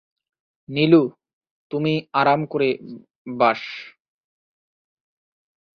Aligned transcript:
নীলু, 0.69 1.03
তুমি 1.71 1.93
আরাম 2.13 2.41
করে 2.45 2.69
বাস। 3.39 3.61